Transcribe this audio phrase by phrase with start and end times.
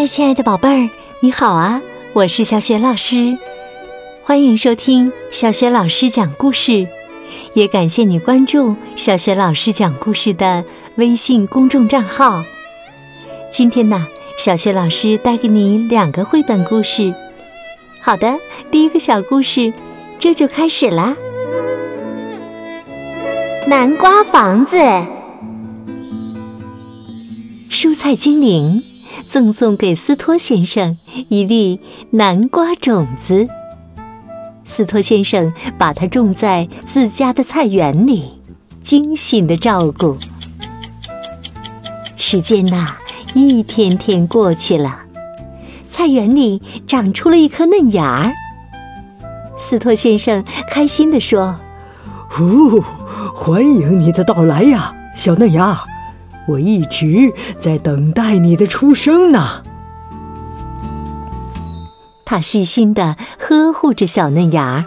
[0.00, 1.82] 嗨，亲爱的宝贝儿，你好啊！
[2.12, 3.36] 我是小雪老师，
[4.22, 6.86] 欢迎收听小雪老师讲故事，
[7.52, 10.64] 也感谢你关注小雪老师讲故事的
[10.94, 12.44] 微信公众账号。
[13.50, 14.06] 今天呢，
[14.38, 17.12] 小雪老师带给你两个绘本故事。
[18.00, 18.38] 好的，
[18.70, 19.72] 第一个小故事，
[20.16, 21.16] 这就开始啦。
[23.66, 24.76] 南瓜房子，
[27.68, 28.80] 蔬菜精灵。
[29.28, 30.96] 赠送给斯托先生
[31.28, 31.80] 一粒
[32.12, 33.46] 南瓜种子。
[34.64, 38.40] 斯托先生把它种在自家的菜园里，
[38.82, 40.16] 精心的照顾。
[42.16, 42.96] 时间呐，
[43.34, 45.02] 一天天过去了，
[45.86, 48.32] 菜园里长出了一颗嫩芽儿。
[49.58, 51.60] 斯托先生开心地说
[52.40, 52.82] ：“哦，
[53.34, 55.78] 欢迎你的到来呀，小嫩芽！”
[56.48, 59.62] 我一直在等待你的出生呢。
[62.24, 64.84] 他细心地呵护着小嫩芽儿，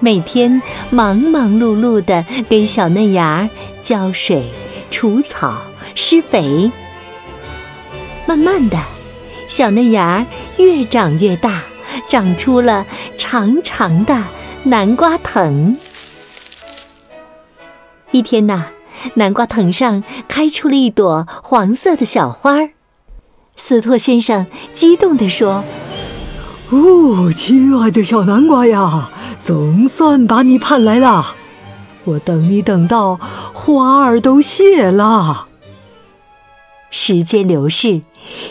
[0.00, 4.50] 每天忙忙碌碌地给小嫩芽儿浇水、
[4.90, 5.62] 除草、
[5.94, 6.70] 施肥。
[8.26, 8.78] 慢慢的，
[9.46, 10.26] 小嫩芽儿
[10.58, 11.62] 越长越大，
[12.06, 12.86] 长出了
[13.16, 14.22] 长长的
[14.64, 15.76] 南瓜藤。
[18.10, 18.66] 一天呐。
[19.14, 22.70] 南瓜藤上开出了一朵黄色的小花儿，
[23.56, 25.64] 斯托先生激动地说
[26.70, 31.36] ：“哦，亲爱的小南瓜呀，总算把你盼来了！
[32.04, 33.18] 我等你等到
[33.52, 35.48] 花儿都谢了。”
[36.90, 38.00] 时间流逝，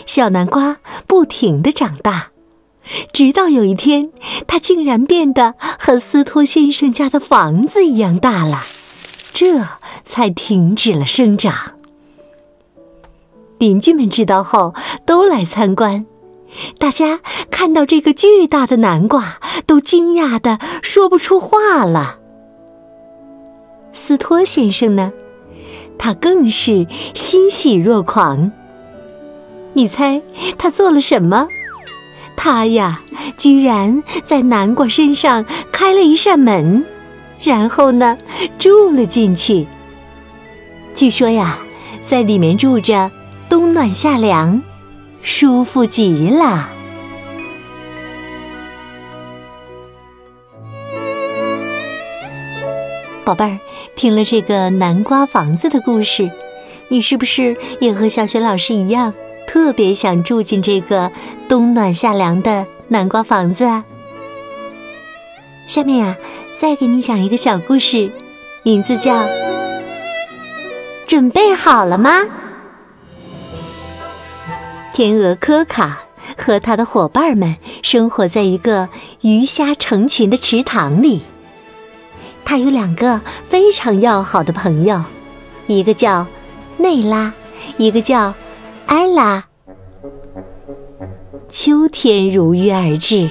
[0.06, 0.76] 小南瓜
[1.08, 2.28] 不停地长大，
[3.12, 4.12] 直到有一天，
[4.46, 8.62] 它竟然变得和斯托先生家的房子一样大了。
[9.32, 9.58] 这
[10.08, 11.74] 才停止了生长。
[13.58, 16.06] 邻居们知道后都来参观，
[16.78, 17.20] 大家
[17.50, 22.18] 看到这个巨大的南瓜，都惊讶的说不出话了。
[23.92, 25.12] 斯托先生呢，
[25.98, 28.50] 他更是欣喜若狂。
[29.74, 30.22] 你猜
[30.56, 31.48] 他做了什么？
[32.34, 33.02] 他呀，
[33.36, 36.86] 居然在南瓜身上开了一扇门。
[37.40, 38.16] 然后呢，
[38.58, 39.66] 住了进去。
[40.98, 41.60] 据说呀，
[42.02, 43.08] 在里面住着，
[43.48, 44.60] 冬暖夏凉，
[45.22, 46.70] 舒服极了。
[53.24, 53.60] 宝贝儿，
[53.94, 56.28] 听了这个南瓜房子的故事，
[56.88, 59.14] 你是不是也和小雪老师一样，
[59.46, 61.12] 特别想住进这个
[61.48, 63.84] 冬暖夏凉的南瓜房子啊？
[65.68, 66.16] 下面呀。
[66.56, 68.10] 再给你讲一个小故事，
[68.64, 69.12] 名字叫
[71.18, 72.20] 《准备好了吗》。
[74.92, 76.02] 天鹅科卡
[76.36, 78.88] 和他的伙伴们生活在一个
[79.22, 81.22] 鱼虾成群的池塘里。
[82.44, 85.02] 他有两个非常要好的朋友，
[85.66, 86.28] 一个叫
[86.76, 87.32] 内拉，
[87.78, 88.34] 一个叫
[88.86, 89.46] 埃拉。
[91.48, 93.28] 秋天如约而至，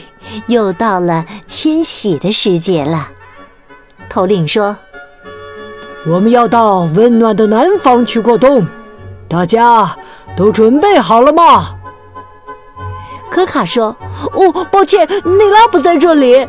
[0.48, 3.12] 又到了迁徙的时节了。
[4.10, 4.76] 头领说
[6.08, 8.66] ：“我们要到温暖的南方去过冬，
[9.28, 9.98] 大家
[10.38, 11.76] 都准备好了吗？”
[13.30, 13.96] 科卡说
[14.34, 16.48] ：“哦，抱歉，内拉不在这里。”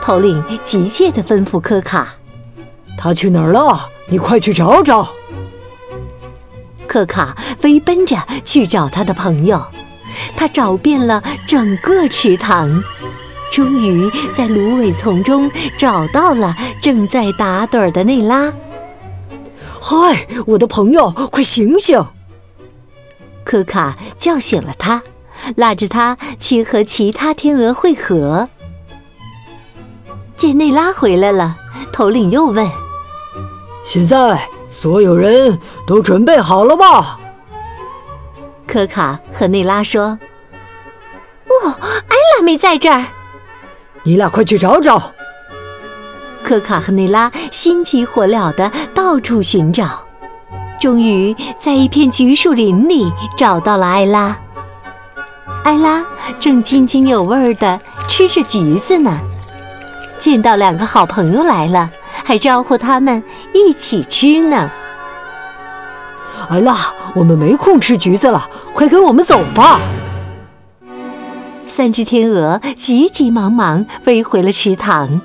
[0.00, 2.08] 头领急切地吩咐科卡
[2.96, 3.88] ：“他去哪儿了？
[4.08, 5.08] 你快去找找。”
[6.88, 9.60] 科卡飞奔着去找他的朋友，
[10.36, 12.82] 他找遍了整个池塘。
[13.56, 18.52] 终于在芦苇丛中找到了正在打盹的内拉。
[19.80, 22.04] 嗨，我的朋友，快醒醒！
[23.44, 25.02] 科卡叫醒了他，
[25.56, 28.50] 拉着他去和其他天鹅会合。
[30.36, 31.56] 见内拉回来了，
[31.90, 32.68] 头领又问
[33.82, 34.38] ：“现在
[34.68, 37.18] 所有人都准备好了吗？”
[38.68, 40.18] 科卡和内拉说
[41.48, 43.02] ：“哦，艾拉没在这儿。”
[44.06, 45.02] 你俩快去找找！
[46.44, 50.06] 可卡和内拉心急火燎地到处寻找，
[50.78, 54.38] 终于在一片橘树林里找到了艾拉。
[55.64, 56.06] 艾拉
[56.38, 59.10] 正津津有味地吃着橘子呢，
[60.20, 61.90] 见到两个好朋友来了，
[62.24, 64.70] 还招呼他们一起吃呢。
[66.48, 66.76] 艾拉，
[67.16, 69.80] 我们没空吃橘子了，快跟我们走吧！
[71.76, 75.20] 三只天鹅急急忙忙飞回了池塘。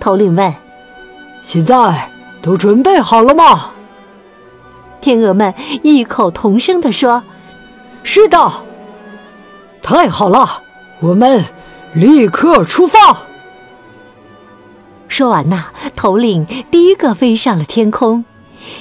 [0.00, 0.54] 头领问
[1.42, 2.10] ：“现在
[2.40, 3.68] 都准备好了吗？”
[5.02, 5.52] 天鹅们
[5.82, 7.24] 异口同声地说
[8.02, 8.50] ：“是的。
[9.82, 10.62] 太好了，
[11.00, 11.44] 我们
[11.92, 12.98] 立刻出发。
[15.06, 18.24] 说完呐，头领第一个飞上了天空，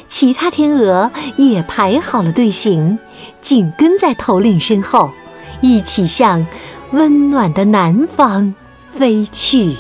[0.08, 2.98] 其他天鹅也排好了队形，
[3.42, 5.12] 紧跟在头领身后，
[5.62, 6.46] 一起向
[6.92, 8.54] 温暖的南方
[8.90, 9.76] 飞去。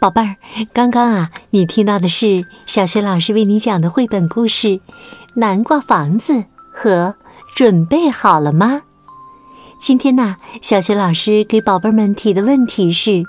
[0.00, 0.36] 宝贝儿，
[0.74, 4.68] 刚刚啊，你听到的是小学老师为你讲的绘本故事
[5.36, 6.32] 《南瓜房子》
[6.70, 7.14] 和
[7.56, 8.82] 准备好了吗？
[9.78, 13.22] 今天呢，小学老师给宝贝们提的问题是：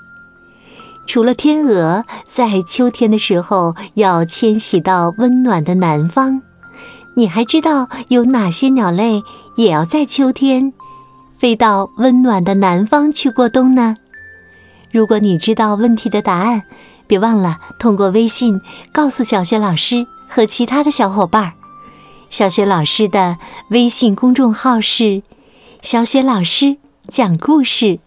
[1.07, 6.41] 除了天鹅在秋天的时候要迁徙到温暖的南方，
[7.15, 9.21] 你还知道有哪些鸟类
[9.55, 10.73] 也要在秋天
[11.37, 13.95] 飞到温暖的南方去过冬呢？
[14.91, 16.63] 如果你知道问题的答案，
[17.07, 18.59] 别忘了通过微信
[18.91, 21.53] 告诉小雪老师和其他的小伙伴。
[22.29, 23.37] 小雪老师的
[23.69, 25.23] 微信公众号是
[25.81, 26.77] “小雪老师
[27.07, 27.99] 讲故事”。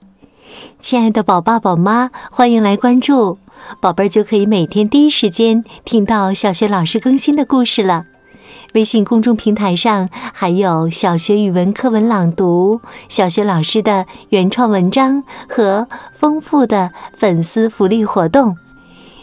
[0.81, 3.39] 亲爱的宝爸宝妈，欢迎来关注，
[3.81, 8.05] 宝贝儿就可以每天第一时间听到小学老师更新的故事了。
[8.75, 18.57] 微信公众平台上还有小学语文课文朗读、小学老师的原创文章和丰富的粉丝福利活动。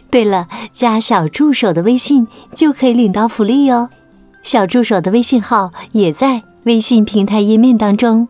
[0.10, 3.90] 对了，加小助手的微信就可以领到福利哟。
[4.42, 8.28] 小助手的微信号也在微信平台页面当中。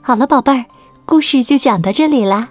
[0.00, 0.64] 好了，宝贝儿，
[1.10, 2.50] 故事就讲到这里啦。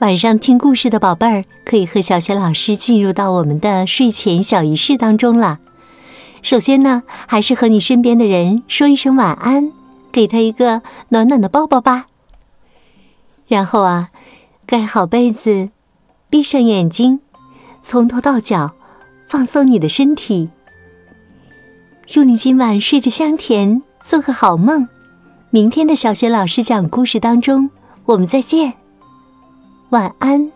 [0.00, 5.58] 晚上听故事的宝贝儿可以和小学老师进入到我们的睡前小仪式当中了。
[6.42, 9.72] 首先呢，还是和你身边的人说一声晚安，
[10.12, 12.08] 给他一个暖暖的抱抱吧。
[13.48, 14.10] 然后啊，
[14.66, 15.70] 盖好被子，
[16.28, 17.20] 闭上眼睛，
[17.80, 18.72] 从头到脚
[19.26, 20.50] 放松你的身体。
[22.04, 24.86] 祝你今晚睡着香甜，做个好梦。
[25.54, 27.68] 明天的小学老师讲故事当中，
[28.06, 28.72] 我们再见。
[29.90, 30.50] 晚安。